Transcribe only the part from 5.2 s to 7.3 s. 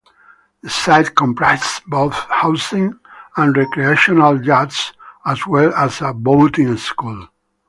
as well as a boating school.